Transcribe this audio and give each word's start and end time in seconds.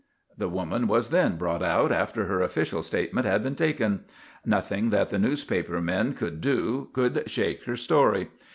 The 0.35 0.49
woman 0.49 0.87
was 0.87 1.11
then 1.11 1.35
brought 1.37 1.61
out 1.61 1.91
after 1.91 2.25
her 2.25 2.41
official 2.41 2.81
statement 2.81 3.27
had 3.27 3.43
been 3.43 3.53
taken. 3.53 3.99
Nothing 4.43 4.89
that 4.89 5.11
the 5.11 5.19
newspaper 5.19 5.79
men 5.79 6.15
could 6.15 6.41
do 6.41 6.89
could 6.91 7.29
shake 7.29 7.65
her 7.65 7.75
story. 7.75 8.29